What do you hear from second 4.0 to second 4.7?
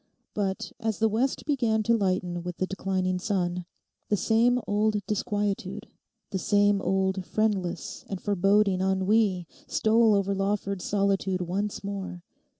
the same